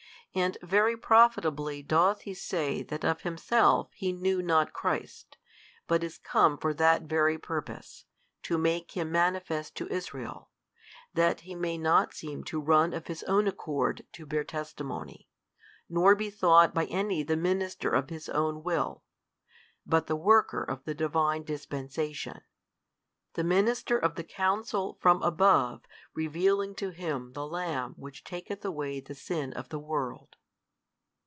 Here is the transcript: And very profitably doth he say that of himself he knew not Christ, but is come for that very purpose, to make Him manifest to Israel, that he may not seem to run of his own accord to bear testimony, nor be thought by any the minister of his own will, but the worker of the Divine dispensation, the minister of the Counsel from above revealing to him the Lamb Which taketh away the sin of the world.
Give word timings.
And 0.33 0.57
very 0.61 0.95
profitably 0.95 1.83
doth 1.83 2.21
he 2.21 2.33
say 2.33 2.83
that 2.83 3.03
of 3.03 3.23
himself 3.23 3.89
he 3.93 4.13
knew 4.13 4.41
not 4.41 4.71
Christ, 4.71 5.35
but 5.87 6.05
is 6.05 6.17
come 6.17 6.57
for 6.57 6.73
that 6.73 7.01
very 7.01 7.37
purpose, 7.37 8.05
to 8.43 8.57
make 8.57 8.93
Him 8.93 9.11
manifest 9.11 9.75
to 9.75 9.89
Israel, 9.91 10.49
that 11.13 11.41
he 11.41 11.53
may 11.53 11.77
not 11.77 12.13
seem 12.13 12.45
to 12.45 12.61
run 12.61 12.93
of 12.93 13.07
his 13.07 13.23
own 13.23 13.45
accord 13.45 14.07
to 14.13 14.25
bear 14.25 14.45
testimony, 14.45 15.27
nor 15.89 16.15
be 16.15 16.29
thought 16.29 16.73
by 16.73 16.85
any 16.85 17.23
the 17.23 17.35
minister 17.35 17.89
of 17.89 18.09
his 18.09 18.29
own 18.29 18.63
will, 18.63 19.03
but 19.85 20.07
the 20.07 20.15
worker 20.15 20.63
of 20.63 20.85
the 20.85 20.95
Divine 20.95 21.43
dispensation, 21.43 22.39
the 23.33 23.43
minister 23.45 23.97
of 23.97 24.15
the 24.15 24.25
Counsel 24.25 24.97
from 24.99 25.23
above 25.23 25.83
revealing 26.13 26.75
to 26.75 26.89
him 26.89 27.31
the 27.31 27.47
Lamb 27.47 27.93
Which 27.93 28.25
taketh 28.25 28.65
away 28.65 28.99
the 28.99 29.15
sin 29.15 29.53
of 29.53 29.69
the 29.69 29.79
world. 29.79 30.35